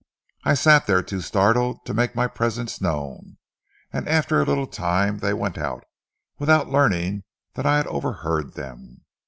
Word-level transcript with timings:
I 0.45 0.55
sat 0.55 0.87
there 0.87 1.03
too 1.03 1.21
startled 1.21 1.85
to 1.85 1.93
make 1.93 2.15
my 2.15 2.25
presence 2.25 2.81
known, 2.81 3.37
and 3.93 4.09
after 4.09 4.41
a 4.41 4.45
little 4.45 4.65
time 4.65 5.19
they 5.19 5.31
went 5.35 5.59
out, 5.59 5.83
without 6.39 6.71
learning 6.71 7.21
that 7.53 7.67
I 7.67 7.77
had 7.77 7.85
overheard 7.85 8.55
them. 8.55 9.03